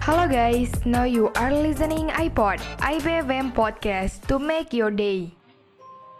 [0.00, 5.28] Halo guys, now you are listening iPod, IBFM Podcast to make your day.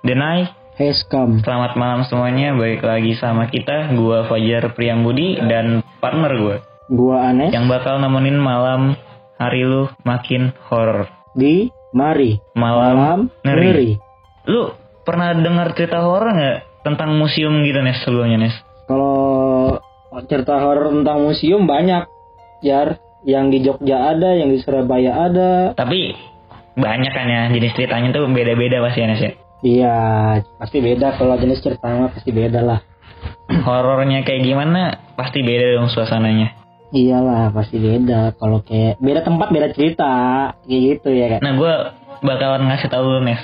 [0.04, 2.52] Denai, Hey Scam, selamat malam semuanya.
[2.52, 6.56] Balik lagi sama kita, gua Fajar Priyambudi dan partner gua
[6.92, 9.00] gua Anes yang bakal nemenin malam
[9.40, 11.08] hari lu makin horor.
[11.32, 13.66] di Mari Malam, Malam ngeri.
[13.66, 13.90] Ngeri.
[14.50, 18.56] Lu pernah dengar cerita horor nggak tentang museum gitu Nes sebelumnya Nes?
[18.84, 19.78] Kalau
[20.28, 22.04] cerita horor tentang museum banyak,
[22.60, 23.09] Jar.
[23.24, 25.50] Yang di Jogja ada, yang di Surabaya ada.
[25.76, 26.16] Tapi
[26.76, 29.32] banyak kan ya jenis ceritanya tuh beda-beda pasti Nes ya.
[29.60, 29.96] Iya,
[30.56, 32.80] pasti beda kalau jenis cerita pasti beda lah.
[33.68, 36.56] Horornya kayak gimana pasti beda dong suasananya.
[36.90, 38.34] Iyalah, pasti beda.
[38.40, 40.12] Kalau kayak beda tempat, beda cerita,
[40.64, 41.40] kayak gitu ya kan.
[41.44, 41.74] Nah gua
[42.24, 43.42] bakalan ngasih tahu lu Nes.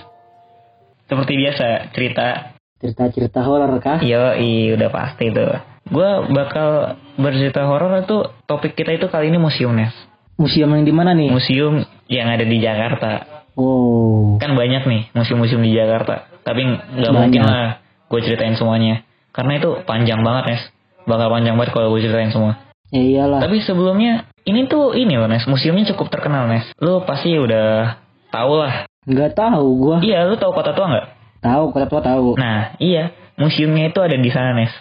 [1.07, 4.05] Seperti biasa cerita Cerita-cerita horor kah?
[4.05, 4.37] Yo,
[4.77, 5.76] udah pasti tuh.
[5.87, 9.95] Gue bakal bercerita horor itu topik kita itu kali ini museum Nes.
[10.37, 11.31] Museum yang di mana nih?
[11.33, 13.25] Museum yang ada di Jakarta.
[13.57, 16.29] Oh, Kan banyak nih museum-museum di Jakarta.
[16.45, 17.81] Tapi nggak mungkin lah
[18.13, 19.01] gue ceritain semuanya.
[19.33, 20.63] Karena itu panjang banget Nes.
[21.09, 22.61] Bakal panjang banget kalau gue ceritain semua.
[22.93, 23.41] ya iyalah.
[23.43, 25.47] Tapi sebelumnya ini tuh ini loh Nes.
[25.49, 26.69] Museumnya cukup terkenal Nes.
[26.83, 27.97] Lu pasti udah
[28.29, 28.85] tahu lah.
[29.07, 29.97] Nggak tahu gua.
[30.03, 31.07] Iya, lu tahu kota tua nggak?
[31.47, 32.35] Tahu, kota tua tahu.
[32.35, 33.15] Nah, iya.
[33.39, 34.73] Museumnya itu ada di sana Nes.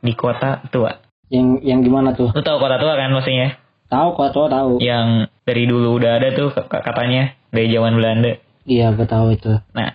[0.00, 1.00] Di kota tua.
[1.30, 2.32] Yang yang gimana tuh?
[2.32, 3.54] Lu tahu kota tua kan pastinya?
[3.90, 4.72] Tahu, kota tua tahu.
[4.78, 8.38] yang dari dulu udah ada tuh katanya dari zaman Belanda.
[8.62, 9.50] Iya, gua tahu itu.
[9.74, 9.90] Nah,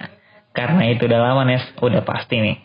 [0.52, 2.58] karena itu udah lama Nes, udah pasti nih.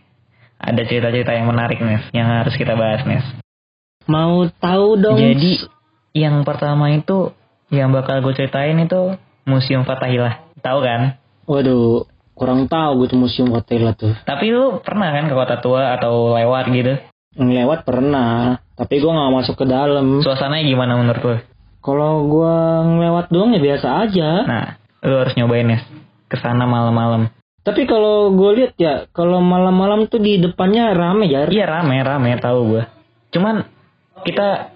[0.59, 3.23] Ada cerita-cerita yang menarik Nes, yang harus kita bahas Nes.
[4.11, 5.23] Mau tahu dong?
[5.23, 5.63] Jadi
[6.19, 7.31] yang pertama itu
[7.71, 9.15] yang bakal gue ceritain itu
[9.47, 10.43] Museum Fatahillah.
[10.61, 11.15] Tahu kan?
[11.47, 14.15] Waduh, kurang tahu gitu museum hotel tuh.
[14.25, 16.95] Tapi lu pernah kan ke kota tua atau lewat gitu?
[17.41, 20.21] Ngelewat pernah, tapi gua nggak masuk ke dalam.
[20.21, 21.37] Suasananya gimana menurut lu?
[21.81, 24.29] Kalau gua ngelewat doang ya biasa aja.
[24.45, 24.67] Nah,
[25.01, 25.81] lu harus nyobain Nes.
[26.29, 27.33] Ke sana malam-malam.
[27.61, 31.45] Tapi kalau gue lihat ya, kalau malam-malam tuh di depannya rame ya.
[31.45, 32.83] Iya rame rame tahu gue.
[33.37, 33.69] Cuman
[34.25, 34.73] kita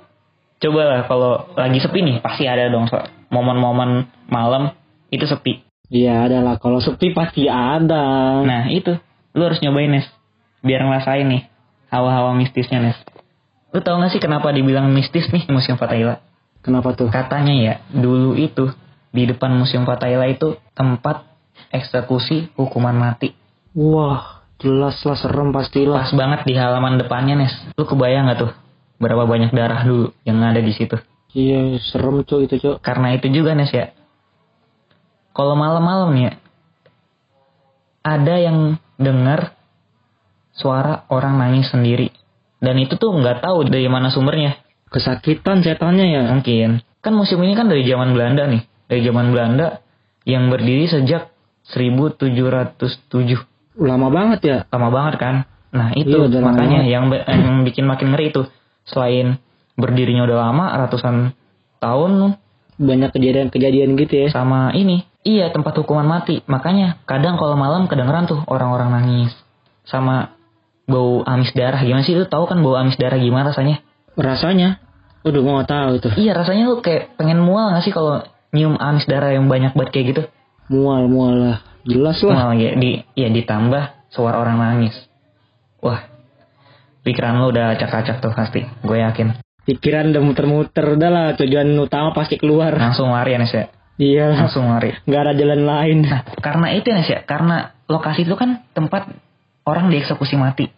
[0.60, 4.76] cobalah kalau lagi sepi nih pasti ada dong so- momen-momen malam
[5.08, 5.64] itu sepi.
[5.88, 6.60] Iya ada lah.
[6.60, 8.40] Kalau sepi pasti ada.
[8.44, 8.96] Nah itu
[9.32, 10.06] lu harus nyobain Nes
[10.64, 11.42] biar ngerasain nih
[11.94, 12.98] hawa-hawa mistisnya Nes.
[13.70, 16.22] Lu tau gak sih kenapa dibilang mistis nih Museum Fatahillah?
[16.62, 17.10] Kenapa tuh?
[17.10, 18.70] Katanya ya dulu itu
[19.14, 21.26] di depan Museum Fatahillah itu tempat
[21.70, 23.34] eksekusi hukuman mati.
[23.74, 26.06] Wah, jelas lah serem pastilah.
[26.06, 27.54] Pas banget di halaman depannya Nes.
[27.78, 28.52] Lu kebayang gak tuh
[28.98, 30.98] berapa banyak darah dulu yang ada di situ?
[31.34, 32.78] Iya, serem cuy itu cuy.
[32.78, 33.90] Karena itu juga Nes ya.
[35.34, 36.38] Kalau malam-malam ya
[38.06, 39.53] ada yang dengar
[40.54, 42.10] suara orang nangis sendiri.
[42.58, 44.56] Dan itu tuh nggak tahu dari mana sumbernya.
[44.88, 46.22] Kesakitan setannya ya.
[46.32, 46.80] Mungkin.
[47.02, 48.62] Kan museum ini kan dari zaman Belanda nih.
[48.88, 49.82] Dari zaman Belanda
[50.24, 51.28] yang berdiri sejak
[51.68, 53.36] 1707.
[53.76, 54.56] Lama banget ya.
[54.70, 55.34] Lama banget kan?
[55.74, 58.46] Nah itu Iya, makanya yang, be- yang bikin makin ngeri itu.
[58.86, 59.42] Selain
[59.74, 61.34] berdirinya udah lama, ratusan
[61.82, 62.38] tahun
[62.74, 64.28] Banyak kejadian-kejadian gitu ya.
[64.34, 65.06] sama ini.
[65.24, 66.42] Iya tempat hukuman mati.
[66.46, 69.32] Makanya kadang kalau malam kedengeran tuh orang-orang nangis.
[69.86, 70.34] Sama
[70.84, 71.80] bau amis darah.
[71.80, 73.80] Gimana sih lu tahu kan bau amis darah gimana rasanya?
[74.14, 74.80] Rasanya.
[75.24, 76.08] Waduh, gua nggak tahu itu.
[76.20, 78.20] Iya rasanya lu kayak pengen mual gak sih kalau
[78.52, 80.22] nyium amis darah yang banyak banget kayak gitu?
[80.68, 81.58] Mual, mual lah.
[81.88, 82.52] Jelas lah.
[82.52, 84.94] Mual ya, di, ya ditambah suara orang nangis.
[85.80, 86.00] Wah,
[87.04, 88.64] pikiran lu udah acak-acak tuh pasti.
[88.84, 89.36] Gue yakin.
[89.64, 90.84] Pikiran udah muter-muter.
[90.96, 92.72] Udah lah, tujuan utama pasti keluar.
[92.76, 93.64] Langsung lari ya Nes ya.
[93.96, 94.26] Iya.
[94.36, 94.92] Langsung lari.
[95.04, 95.98] Nggak ada jalan lain.
[96.04, 99.12] Nah, karena itu ya Nes ya, karena lokasi itu kan tempat
[99.64, 100.70] orang dieksekusi mati.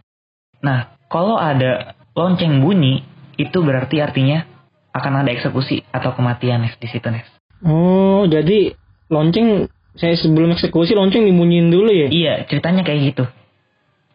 [0.62, 3.04] Nah, kalau ada lonceng bunyi,
[3.36, 4.48] itu berarti artinya
[4.96, 7.28] akan ada eksekusi atau kematian Nes di situ Nes.
[7.60, 8.72] Oh, jadi
[9.12, 12.08] lonceng saya sebelum eksekusi lonceng dimunyiin dulu ya?
[12.08, 13.24] Iya, ceritanya kayak gitu.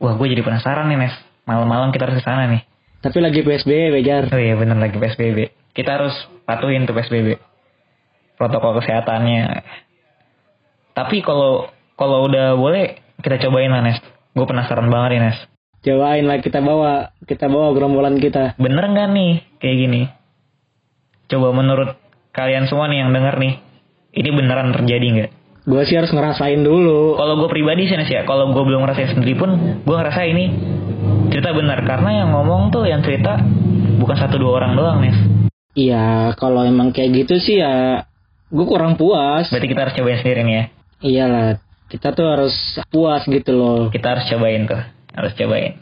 [0.01, 1.15] Wah, gue jadi penasaran nih Nes.
[1.45, 2.65] Malam-malam kita harus ke sana nih.
[3.01, 4.29] Tapi lagi PSBB, Jar.
[4.29, 5.73] Oh iya bener lagi PSBB.
[5.73, 6.13] Kita harus
[6.45, 7.37] patuhin tuh PSBB.
[8.37, 9.65] Protokol kesehatannya.
[10.93, 13.97] Tapi kalau kalau udah boleh kita cobain lah Nes.
[14.31, 15.37] Gue penasaran banget nih Nes.
[15.81, 18.53] Cobain lah kita bawa, kita bawa gerombolan kita.
[18.61, 20.01] Bener nggak nih kayak gini?
[21.27, 21.97] Coba menurut
[22.31, 23.53] kalian semua nih yang denger nih.
[24.11, 25.31] Ini beneran terjadi nggak?
[25.61, 27.17] Gue sih harus ngerasain dulu.
[27.17, 28.23] Kalau gue pribadi sih Nes ya.
[28.29, 29.81] Kalau gue belum ngerasain sendiri pun.
[29.83, 30.45] Gue ngerasa ini
[31.33, 31.81] cerita benar.
[31.83, 33.41] Karena yang ngomong tuh yang cerita
[33.97, 35.17] bukan satu dua orang doang Nes.
[35.71, 38.03] Iya, kalau emang kayak gitu sih ya,
[38.51, 39.47] gue kurang puas.
[39.47, 40.65] Berarti kita harus cobain sendiri nih ya.
[41.01, 41.47] Iyalah,
[41.91, 42.55] kita tuh harus
[42.87, 43.91] puas gitu loh.
[43.91, 44.79] kita harus cobain tuh
[45.11, 45.75] harus cobain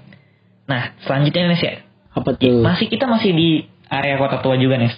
[0.66, 1.74] nah selanjutnya Nes ya
[2.18, 2.66] Apa tuh?
[2.66, 3.50] masih kita masih di
[3.88, 4.98] area kota tua juga Nes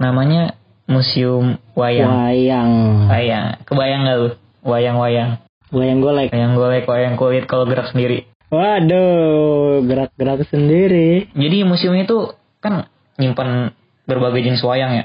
[0.00, 0.56] namanya
[0.90, 2.10] museum wayang.
[2.10, 2.70] Wayang.
[3.08, 3.46] Wayang.
[3.64, 4.28] Kebayang gak lu?
[4.62, 5.30] Wayang-wayang.
[5.72, 6.28] Wayang golek.
[6.30, 8.28] Wayang golek, wayang kulit kalau gerak sendiri.
[8.52, 11.32] Waduh, gerak-gerak sendiri.
[11.32, 13.72] Jadi museum itu kan nyimpan
[14.04, 15.04] berbagai jenis wayang ya.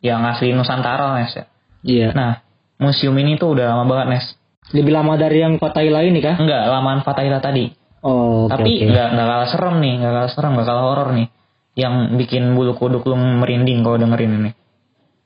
[0.00, 1.44] Yang asli Nusantara, Nes ya.
[1.84, 2.08] Iya.
[2.16, 2.32] Nah,
[2.80, 4.26] museum ini tuh udah lama banget, Nes.
[4.72, 6.36] Lebih lama dari yang kota lain nih kah?
[6.36, 7.72] Enggak, lamaan Fatahila tadi.
[8.04, 8.84] Oh, Tapi oke.
[8.94, 11.28] nggak nggak kalah serem nih, nggak kalah serem, nggak kalah horor nih.
[11.78, 14.50] Yang bikin bulu kuduk lu merinding kalau dengerin ini.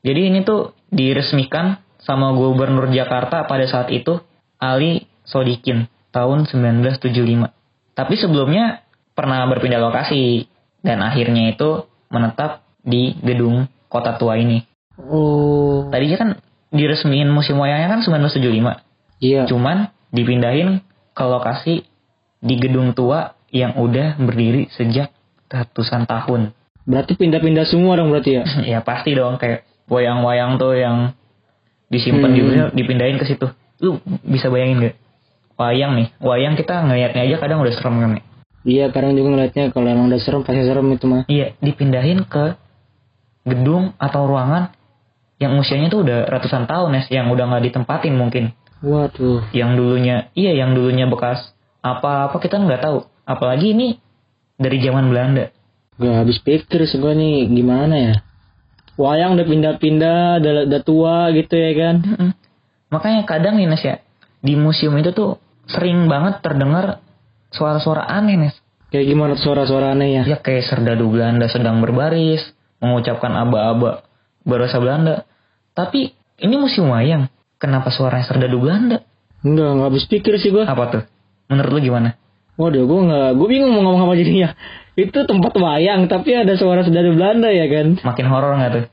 [0.02, 4.18] Jadi ini tuh diresmikan sama Gubernur Jakarta pada saat itu
[4.58, 7.50] Ali Sodikin tahun 1975.
[7.94, 8.82] Tapi sebelumnya
[9.14, 10.48] pernah berpindah lokasi
[10.82, 14.64] dan akhirnya itu menetap di gedung kota tua ini.
[14.98, 16.30] Oh, Tadinya kan
[16.72, 18.91] diresmiin musim wayangnya kan 1975.
[19.22, 19.46] Iya.
[19.46, 20.82] Cuman dipindahin
[21.14, 21.86] ke lokasi
[22.42, 25.14] di gedung tua yang udah berdiri sejak
[25.46, 26.50] ratusan tahun.
[26.82, 28.42] Berarti pindah-pindah semua dong berarti ya?
[28.76, 31.14] ya pasti dong kayak wayang-wayang tuh yang
[31.86, 32.38] disimpan Hmm.
[32.38, 33.46] juga dipindahin ke situ.
[33.78, 34.96] Lu bisa bayangin gak?
[35.60, 38.22] Wayang nih, wayang kita ngeliatnya aja kadang udah serem kan ya.
[38.62, 41.22] Iya, kadang juga ngeliatnya kalau emang udah serem pasti serem itu mah.
[41.28, 42.56] Iya, dipindahin ke
[43.44, 44.70] gedung atau ruangan
[45.42, 48.54] yang usianya tuh udah ratusan tahun ya, yang udah nggak ditempatin mungkin.
[48.82, 49.54] Waduh.
[49.54, 53.06] Yang dulunya, iya yang dulunya bekas apa-apa kita nggak tahu.
[53.22, 54.02] Apalagi ini
[54.58, 55.54] dari zaman Belanda.
[56.02, 58.14] Gak habis pikir sih gua nih gimana ya.
[58.98, 61.94] Wayang udah pindah-pindah, udah, udah tua gitu ya kan.
[62.02, 62.30] Mm-mm.
[62.92, 64.04] Makanya kadang nih Nes ya,
[64.44, 67.00] di museum itu tuh sering banget terdengar
[67.54, 68.54] suara-suara aneh Nes.
[68.92, 70.22] Kayak gimana suara-suara aneh ya?
[70.28, 72.44] Ya kayak serdadu Belanda sedang berbaris,
[72.82, 74.04] mengucapkan aba-aba
[74.44, 75.24] bahasa Belanda.
[75.72, 76.12] Tapi
[76.44, 77.32] ini museum wayang,
[77.62, 79.06] kenapa suaranya serdadu Belanda?
[79.46, 80.66] Enggak, nggak habis pikir sih gua.
[80.66, 81.02] Apa tuh?
[81.46, 82.18] Menurut lu gimana?
[82.58, 84.48] Waduh, gua nggak, gua bingung mau ngomong apa jadinya.
[84.98, 88.02] Itu tempat wayang, tapi ada suara dari Belanda ya kan?
[88.02, 88.84] Makin horor nggak tuh?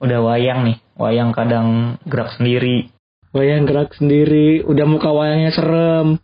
[0.00, 2.88] Udah wayang nih, wayang kadang gerak sendiri.
[3.36, 6.18] Wayang gerak sendiri, udah muka wayangnya serem.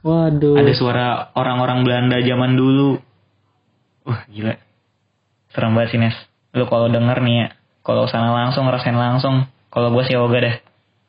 [0.00, 0.56] Waduh.
[0.56, 1.06] Ada suara
[1.36, 3.00] orang-orang Belanda zaman dulu.
[4.08, 4.56] Wah gila.
[5.52, 6.16] Serem banget sih Nes.
[6.56, 7.46] Lu kalau denger nih ya,
[7.84, 9.50] kalau sana langsung ngerasain langsung.
[9.70, 10.56] Kalau gue sih yoga dah.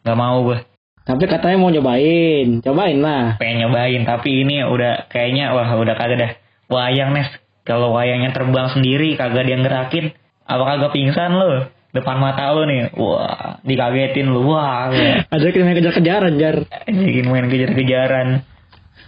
[0.01, 0.59] Gak mau gue.
[1.01, 3.42] Tapi katanya mau nyobain, cobain lah.
[3.42, 4.01] Pengen nyobain.
[4.06, 6.31] Tapi ini udah kayaknya wah udah kagak dah.
[6.69, 7.30] Wayang Nes.
[7.65, 10.13] Kalau wayangnya terbang sendiri kagak dia gerakin.
[10.45, 11.65] Apa kagak pingsan lu?
[11.92, 12.94] Depan mata lu nih.
[12.94, 14.45] Wah dikagetin lu.
[14.45, 14.94] Wah.
[15.33, 16.56] Ada yang main kejar-kejaran, Jar.
[16.86, 18.45] Bikin main kejar-kejaran.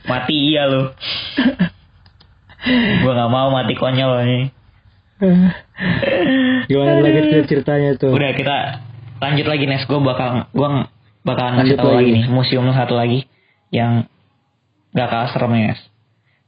[0.10, 0.92] Mati iya lu.
[3.04, 4.44] gue gak mau mati konyol nih.
[6.72, 8.12] Gimana lagi cerita- ceritanya tuh?
[8.16, 8.58] Udah kita
[9.24, 9.88] lanjut lagi Nes.
[9.88, 10.68] Gue bakal gue
[11.24, 11.98] bakalan Lanjut ngasih tahu lagi.
[11.98, 13.20] lagi nih museum satu lagi
[13.72, 14.06] yang
[14.92, 15.80] gak kalah serem Nes.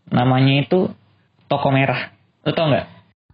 [0.08, 0.92] Namanya itu
[1.48, 2.12] Toko Merah.
[2.44, 2.86] Lu tau nggak?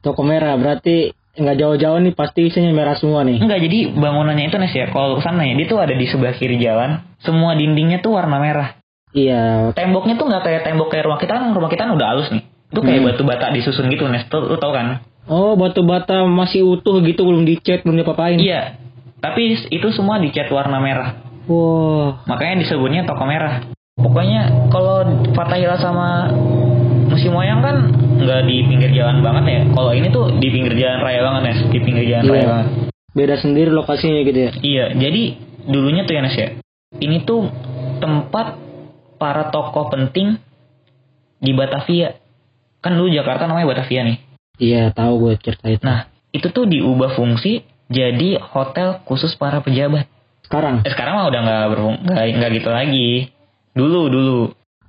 [0.01, 3.37] Toko merah berarti nggak jauh-jauh nih pasti isinya merah semua nih.
[3.37, 4.87] Enggak, jadi bangunannya itu Nes ya.
[4.87, 7.05] Kalau ke sana ya, dia tuh ada di sebelah kiri jalan.
[7.21, 8.79] Semua dindingnya tuh warna merah.
[9.11, 9.71] Iya.
[9.75, 11.51] Temboknya tuh nggak kayak tembok kayak rumah kita kan.
[11.51, 12.43] Rumah kita kan udah halus nih.
[12.71, 13.07] Itu kayak Hmm.
[13.11, 14.23] batu bata disusun gitu Nes.
[14.25, 15.03] Tuh, lu tau kan?
[15.27, 18.39] Oh, batu bata masih utuh gitu belum dicat, belum diapa-apain.
[18.39, 18.79] Iya.
[19.21, 21.13] Tapi itu semua dicat warna merah.
[21.45, 23.69] Wah, Makanya disebutnya toko merah.
[23.97, 25.05] Pokoknya kalau
[25.37, 26.31] Fatahila sama
[27.05, 29.61] musim wayang kan nggak di pinggir jalan banget ya.
[29.73, 31.59] Kalau ini tuh di pinggir jalan raya banget Nes.
[31.69, 32.33] Di pinggir jalan Iya.
[32.33, 32.67] raya banget.
[33.11, 34.51] beda sendiri lokasinya gitu ya.
[34.63, 34.85] Iya.
[34.95, 35.21] Jadi
[35.67, 36.49] dulunya tuh ya Nes ya.
[36.97, 37.45] Ini tuh
[37.99, 38.57] tempat
[39.19, 40.39] para tokoh penting
[41.37, 42.17] di Batavia.
[42.81, 44.17] Kan dulu Jakarta namanya Batavia nih.
[44.57, 45.83] Iya, tahu gue cerita itu.
[45.83, 47.61] Nah itu tuh diubah fungsi
[47.91, 50.07] jadi hotel khusus para pejabat.
[50.41, 50.81] Sekarang.
[50.81, 51.61] Eh, sekarang mah udah nggak
[52.07, 53.09] nggak nggak gitu lagi.
[53.71, 54.39] Dulu dulu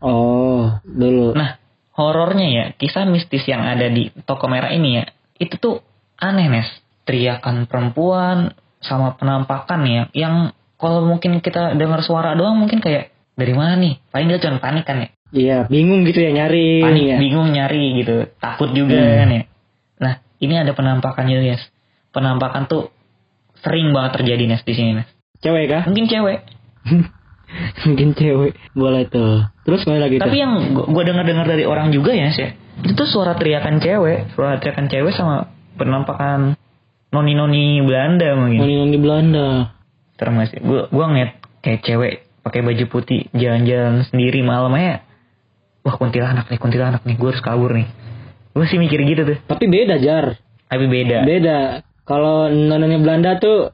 [0.02, 1.30] Oh, dulu.
[1.38, 1.62] Nah,
[1.94, 5.06] horornya ya, kisah mistis yang ada di toko merah ini ya,
[5.38, 5.78] itu tuh
[6.18, 6.66] aneh, Nes.
[7.06, 8.50] Teriakan perempuan
[8.82, 14.02] sama penampakan ya, yang kalau mungkin kita dengar suara doang mungkin kayak dari mana nih?
[14.10, 15.08] Paling dia cuma panik kan ya.
[15.32, 17.16] Iya, bingung gitu ya nyari Panik, ya.
[17.22, 18.16] bingung nyari gitu.
[18.42, 19.16] Takut juga Hmm.
[19.22, 19.42] kan ya.
[20.02, 21.62] Nah, ini ada penampakan juga, Nes.
[22.12, 22.92] Penampakan tuh
[23.64, 25.08] sering banget terjadi, Nes, di sini, Nes.
[25.40, 25.82] Cewek kah?
[25.88, 26.38] Mungkin cewek.
[27.88, 28.52] Mungkin cewek.
[28.76, 29.48] Boleh tuh.
[29.64, 30.40] Terus mana lagi Tapi tuh?
[30.40, 32.50] yang gue dengar-dengar dari orang juga ya, Nes, ya.
[32.84, 36.56] Itu tuh suara teriakan cewek, suara teriakan cewek sama penampakan
[37.12, 38.60] noni-noni Belanda mungkin.
[38.64, 39.48] Noni-noni Belanda.
[40.22, 40.62] Sih?
[40.62, 42.14] Gue gua ngeliat kayak cewek
[42.46, 45.02] pakai baju putih jalan-jalan sendiri malam aja.
[45.82, 47.90] Wah kuntilanak nih, kuntilanak nih, gue harus kabur nih.
[48.54, 49.38] Gue sih mikir gitu tuh.
[49.50, 50.38] Tapi beda, Jar.
[50.70, 51.26] Tapi beda.
[51.26, 51.58] Beda.
[52.02, 53.70] Kalau noni Belanda tuh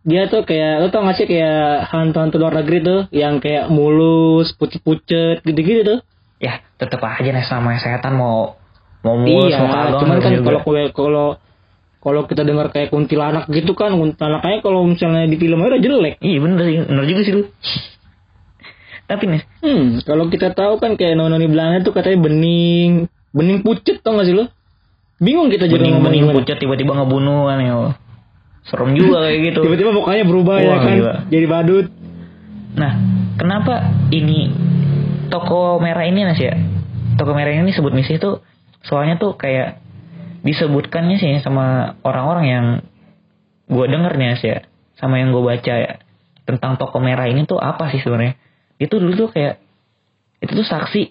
[0.00, 4.56] dia tuh kayak lo tau gak sih kayak hantu-hantu luar negeri tuh yang kayak mulus,
[4.56, 5.98] pucet-pucet gitu-gitu tuh.
[6.40, 8.56] Ya tetep aja nih sama setan mau
[9.04, 11.26] mau mulus iya, mau kagak cuman kan kalau kalau kalau
[12.00, 16.38] kalau kita dengar kayak kuntilanak gitu kan kuntilanaknya kalau misalnya di film udah jelek Iya
[16.40, 17.44] bener sih, bener juga sih lu.
[19.10, 24.00] Tapi nih, hmm kalau kita tahu kan kayak noni Belanda tuh katanya bening bening pucet
[24.00, 24.48] tau gak sih lo
[25.20, 26.32] bingung kita jadi gimana.
[26.32, 27.74] pucat tiba-tiba ngebunuh kan ya.
[28.66, 29.60] Serem juga kayak gitu.
[29.68, 31.14] tiba-tiba mukanya berubah ya Wah, kan gila.
[31.28, 31.86] jadi badut
[32.70, 32.92] Nah,
[33.34, 34.52] kenapa ini
[35.32, 36.54] toko merah ini Nas ya?
[37.18, 38.38] Toko merah ini sebut misi itu
[38.86, 39.82] soalnya tuh kayak
[40.46, 42.66] disebutkannya sih sama orang-orang yang
[43.66, 44.58] gue denger nih Nas ya,
[45.02, 45.92] sama yang gue baca ya
[46.46, 48.38] tentang toko merah ini tuh apa sih sebenarnya?
[48.78, 49.58] Itu dulu tuh kayak
[50.40, 51.02] itu tuh saksi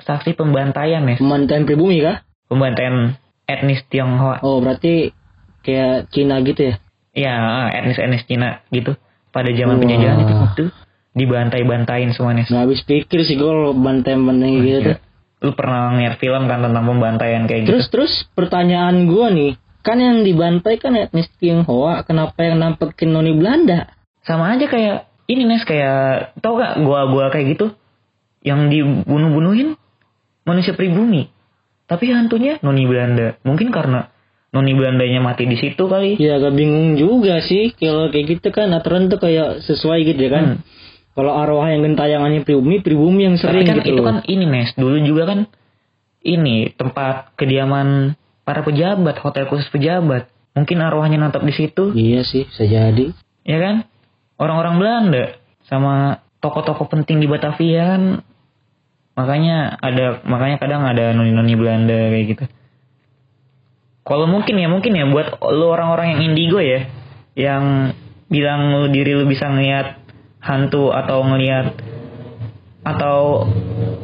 [0.00, 3.19] saksi pembantaian ya, pemantaian pribumi kah pembantaian
[3.50, 4.40] etnis Tionghoa.
[4.46, 5.10] oh berarti
[5.66, 6.76] kayak Cina gitu ya
[7.10, 8.94] Ya, etnis-etnis Cina gitu.
[9.34, 9.82] Pada zaman Wah.
[9.82, 10.70] penjajahan itu tuh
[11.10, 12.46] dibantai-bantain semuanya.
[12.46, 14.98] nggak habis pikir sih gue bantai-bantai gitu tuh
[15.40, 17.70] Lu pernah ngeliat film kan tentang pembantaian kayak gitu?
[17.72, 23.32] Terus terus pertanyaan gua nih, kan yang dibantai kan etnis Tionghoa, kenapa yang nampekin noni
[23.32, 23.88] Belanda?
[24.20, 27.72] Sama aja kayak ini Nes kayak tau gak gua-gua kayak gitu
[28.44, 29.80] yang dibunuh-bunuhin
[30.44, 31.32] manusia pribumi.
[31.90, 33.34] Tapi hantunya noni Belanda.
[33.42, 34.06] Mungkin karena
[34.54, 36.18] noni Belandanya mati di situ kali.
[36.22, 40.30] Ya agak bingung juga sih kalau kayak gitu kan aturan tuh kayak sesuai gitu ya
[40.30, 40.46] kan.
[40.54, 40.62] Hmm.
[41.10, 44.94] Kalau arwah yang gentayangannya pribumi, pribumi yang sering kan gitu itu kan ini Nes, dulu
[45.02, 45.50] juga kan
[46.22, 48.14] ini tempat kediaman
[48.46, 50.30] para pejabat, hotel khusus pejabat.
[50.54, 51.90] Mungkin arwahnya nantap di situ.
[51.94, 53.10] Iya sih, bisa jadi.
[53.42, 53.90] ya kan
[54.38, 55.24] orang-orang Belanda
[55.66, 58.02] sama tokoh-tokoh penting di Batavia kan
[59.20, 62.44] makanya ada makanya kadang ada noni-noni Belanda kayak gitu.
[64.00, 66.88] Kalau mungkin ya mungkin ya buat lu orang-orang yang indigo ya
[67.36, 67.92] yang
[68.32, 70.00] bilang lu diri lu bisa ngeliat
[70.40, 71.76] hantu atau ngeliat
[72.80, 73.44] atau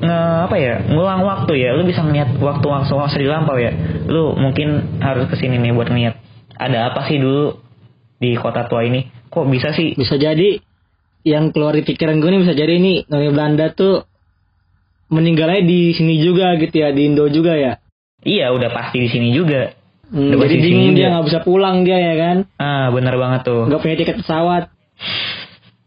[0.04, 3.73] nge apa ya ngulang waktu ya lu bisa ngeliat waktu waktu masa di lampau ya.
[4.06, 6.14] Lu mungkin harus ke sini nih buat ngeliat
[6.61, 7.56] ada apa sih dulu
[8.20, 9.08] di kota tua ini?
[9.32, 9.96] Kok bisa sih?
[9.96, 10.61] Bisa jadi
[11.26, 14.06] yang keluar di pikiran gue nih bisa jadi nih noni Belanda tuh
[15.08, 17.78] meninggalnya di sini juga gitu ya, di Indo juga ya.
[18.22, 19.72] iya udah pasti di sini juga
[20.06, 23.66] Hmm, Udah jadi bingung dia nggak bisa pulang dia ya kan, ah bener banget tuh
[23.66, 24.70] nggak punya tiket pesawat.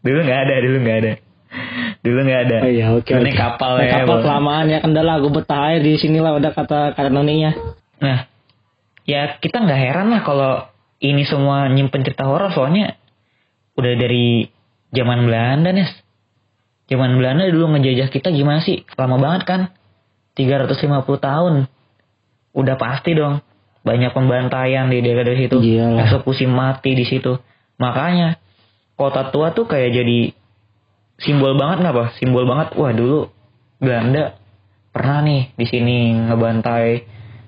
[0.00, 1.12] dulu nggak ada dulu nggak ada
[2.00, 3.00] dulu nggak ada Oh iya oke.
[3.02, 3.24] Dulu oke.
[3.24, 4.24] naik kapal Naik ya kapal Bang.
[4.24, 7.52] kelamaan ya dah lah gue betah aja di sini lah udah kata kata noninya.
[7.96, 8.18] Nah,
[9.04, 10.68] ya kita nggak heran lah kalau
[11.00, 13.00] ini semua nyimpen cerita horor soalnya
[13.72, 14.44] udah dari
[14.90, 15.88] zaman Belanda Nes.
[16.90, 18.82] Zaman Belanda dulu ngejajah kita gimana sih?
[18.98, 19.60] Lama banget kan?
[20.34, 21.70] 350 tahun.
[22.50, 23.46] Udah pasti dong.
[23.86, 25.56] Banyak pembantaian di daerah dari situ.
[25.62, 26.10] Iyalah.
[26.10, 27.38] Eksekusi mati di situ.
[27.78, 28.36] Makanya
[28.98, 30.34] kota tua tuh kayak jadi
[31.22, 32.06] simbol banget nggak apa?
[32.18, 32.74] Simbol banget.
[32.74, 33.30] Wah dulu
[33.78, 34.36] Belanda
[34.90, 37.06] pernah nih di sini ngebantai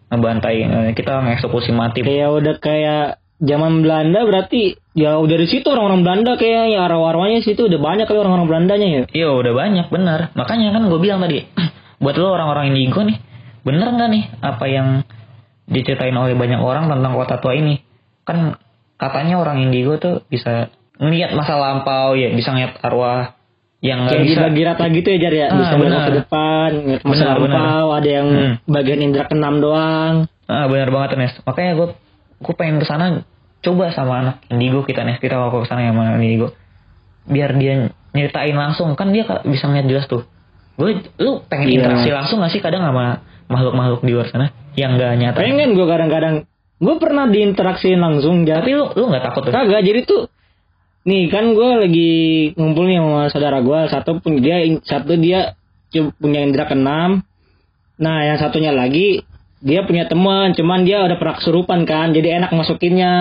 [0.08, 3.04] ngebantai eh, kita ngeksekusi mati Kayak udah kayak
[3.42, 8.04] zaman Belanda berarti ya udah dari situ orang-orang Belanda kayak ya arwah-arwahnya situ udah banyak
[8.04, 9.02] kali orang-orang Belandanya ya.
[9.10, 11.48] iya udah banyak benar makanya kan gue bilang tadi
[12.02, 13.16] buat lo orang-orang indigo nih
[13.62, 14.88] bener nggak nih apa yang
[15.64, 17.80] diceritain oleh banyak orang tentang kota tua ini
[18.22, 18.58] kan
[18.96, 20.68] katanya orang indigo tuh bisa
[20.98, 23.34] ngeliat masa lampau ya bisa ngeliat arwah
[23.82, 25.46] yang nggak Kayak bisa dibagi rata gitu ya Jar ya.
[25.48, 27.34] Ah, Bisa melihat masa depan, ngeliat masa benar.
[27.34, 28.54] lampau, ada yang Hmm.
[28.62, 30.14] bagian indra keenam doang.
[30.46, 31.88] ah benar banget Nes makanya gue
[32.38, 33.26] gue pengen ke sana
[33.62, 36.50] coba sama anak indigo kita Nes kita kalau ke sana sama anak indigo.
[37.24, 38.92] Biar dia nyeritain langsung.
[38.98, 40.26] Kan dia bisa ngeliat jelas tuh.
[40.74, 41.76] Gue lu pengen Iya.
[41.78, 44.50] interaksi langsung gak sih kadang sama makhluk-makhluk di luar sana?
[44.74, 45.38] Yang gak nyata.
[45.38, 46.34] Pengen gue kadang-kadang.
[46.82, 48.66] Gue pernah diinteraksiin langsung Jar.
[48.66, 49.54] tapi lu lu nggak takut tuh?
[49.54, 50.26] Kagak, jadi tuh
[51.06, 52.12] nih kan gue lagi
[52.58, 55.54] ngumpul nih sama saudara gue satu pun dia satu dia
[56.18, 57.22] punya indra keenam.
[58.02, 59.22] Nah yang satunya lagi
[59.62, 63.14] dia punya teman cuman dia udah pernah kesurupan kan jadi enak masukinnya.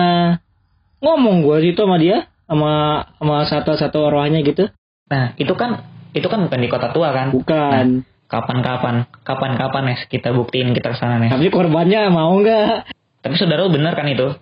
[0.98, 4.66] Ngomong gue situ sama dia sama sama satu satu arwahnya gitu.
[5.06, 7.30] Nah itu kan itu kan bukan di kota tua kan?
[7.30, 8.02] Bukan.
[8.26, 12.90] Kapan-kapan kapan-kapan Nes kita buktiin kita ke sana Nes tapi korbannya mau nggak?
[13.22, 14.34] Tapi saudara lu bener kan itu?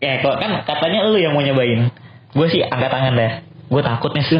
[0.00, 1.92] Ya kok kan katanya lu yang mau nyobain.
[2.32, 4.32] Gue sih angkat tangan dah gue takut Nes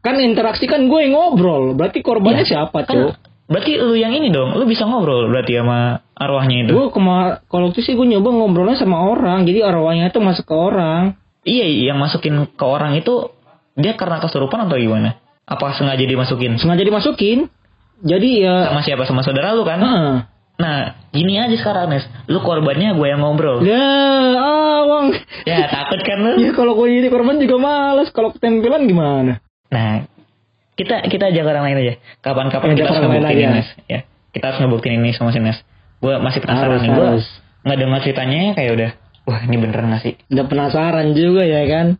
[0.00, 1.76] kan interaksi kan gue yang ngobrol.
[1.76, 5.56] Berarti korbannya Ya, siapa kan, tuh berarti lu yang ini dong lu bisa ngobrol berarti
[5.56, 6.72] sama arwahnya itu?
[6.76, 10.54] Gue kemar kalau itu sih gue nyoba ngobrolnya sama orang jadi arwahnya itu masuk ke
[10.54, 11.16] orang.
[11.48, 13.32] Iya yang masukin ke orang itu
[13.78, 15.16] dia karena kesurupan atau gimana?
[15.48, 16.60] Apa sengaja dimasukin?
[16.60, 17.48] Sengaja dimasukin
[18.04, 19.02] jadi ya sama siapa?
[19.08, 19.80] Sama saudara lu kan?
[19.80, 20.16] Ah.
[20.58, 22.04] nah gini aja sekarang Nes.
[22.26, 23.62] Lu korbannya gue yang ngobrol.
[23.62, 23.88] Ya
[24.82, 25.14] awang.
[25.46, 26.32] Ya takut kan lu?
[26.44, 29.40] Ya kalau gue jadi korban juga males kalau ketempelan gimana?
[29.72, 30.17] Nah
[30.78, 33.48] kita kita ajak orang lain aja kapan-kapan kita harus ngebuktiin aja.
[33.50, 35.58] Nes ya kita harus ngebuktiin ini sama si Nes
[35.98, 37.26] gue masih penasaran Harus, nih gue harus.
[37.66, 38.90] ngedengar ceritanya kayak udah
[39.26, 41.98] wah ini beneran gak sih Udah penasaran juga ya kan.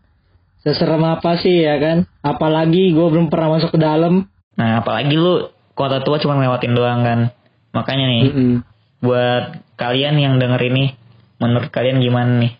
[0.58, 2.06] Seserem apa sih ya kan?
[2.18, 4.26] Apalagi gue belum pernah masuk ke dalam.
[4.54, 7.20] nah apalagi lu kota tua cuma lewatin doang kan
[7.70, 8.54] makanya nih Mm-mm.
[8.98, 10.98] buat kalian yang denger ini
[11.38, 12.58] menurut kalian gimana nih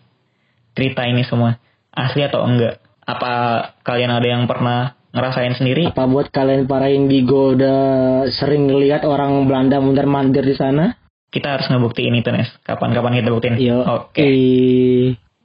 [0.79, 1.59] cerita ini semua
[1.91, 3.31] asli atau enggak apa
[3.83, 7.79] kalian ada yang pernah ngerasain sendiri Apa buat kalian para indigo udah
[8.29, 10.93] sering lihat orang Belanda mundar mandir di sana?
[11.29, 13.85] kita harus ngebuktiin itu Nes kapan-kapan kita buktiin Yo.
[13.85, 14.29] oke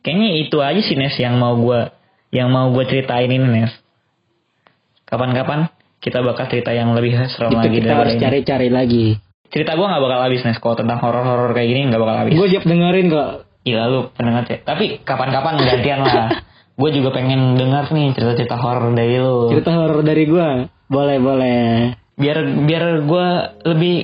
[0.01, 1.93] kayaknya itu aja sih Nes yang mau gua
[2.33, 3.73] yang mau gue ceritain ini Nes
[5.05, 5.69] kapan-kapan
[6.01, 9.07] kita bakal cerita yang lebih serem Itu lagi kita harus cari-cari lagi.
[9.49, 12.49] cerita gua nggak bakal habis Nes kalau tentang horor-horor kayak gini nggak bakal habis Gue
[12.49, 13.29] siap dengerin kok.
[13.65, 14.69] Gila lu pendengar cek.
[14.69, 16.29] Tapi kapan-kapan gantian lah.
[16.75, 19.51] Gue juga pengen dengar nih cerita-cerita horor dari lu.
[19.55, 20.49] Cerita horor dari gue.
[20.91, 21.63] Boleh, boleh.
[22.19, 23.27] Biar biar gue
[23.67, 23.97] lebih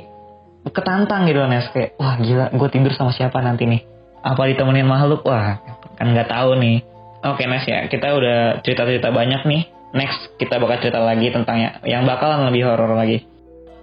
[0.69, 3.83] ketantang gitu Nes kayak wah gila gue tidur sama siapa nanti nih.
[4.21, 5.25] Apa ditemenin makhluk?
[5.25, 5.57] Wah
[5.97, 6.85] kan nggak tahu nih.
[7.25, 9.63] Oke Nes ya kita udah cerita-cerita banyak nih.
[9.91, 13.27] Next kita bakal cerita lagi tentang ya, yang bakalan lebih horor lagi.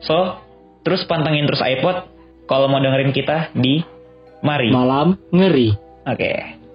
[0.05, 0.39] So
[0.85, 2.07] terus pantengin terus iPod
[2.47, 3.83] kalau mau dengerin kita di
[4.39, 4.69] Mari.
[4.69, 5.73] Malam ngeri.
[6.07, 6.31] Oke.
[6.31, 6.66] Dah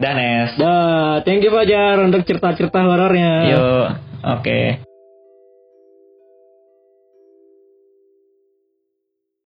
[0.00, 0.50] Nes.
[0.60, 3.32] Dah, thank you Fajar untuk cerita-cerita horornya.
[3.48, 3.86] Yuk,
[4.24, 4.60] oke.